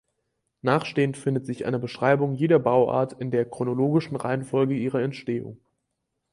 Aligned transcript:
Nachstehend 0.63 1.15
findet 1.15 1.45
sich 1.45 1.67
eine 1.67 1.77
Beschreibung 1.77 2.33
jeder 2.33 2.57
Bauart, 2.57 3.13
in 3.13 3.29
der 3.29 3.45
chronologischen 3.47 4.15
Reihenfolge 4.15 4.73
ihrer 4.73 4.99
Entstehung. 5.03 5.59